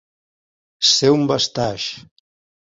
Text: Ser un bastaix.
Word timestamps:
Ser 0.93 1.13
un 1.17 1.29
bastaix. 1.35 1.89